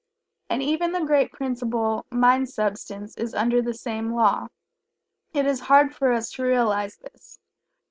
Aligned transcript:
And 0.49 0.63
even 0.63 0.93
the 0.93 1.05
great 1.05 1.31
principle, 1.31 2.07
Mind 2.09 2.49
substance, 2.49 3.15
is 3.17 3.35
under 3.35 3.61
the 3.61 3.75
same 3.75 4.15
law. 4.15 4.47
It 5.31 5.45
is 5.45 5.59
hard 5.59 5.93
for 5.93 6.11
us 6.11 6.31
to 6.31 6.43
realize 6.43 6.97
this. 6.97 7.37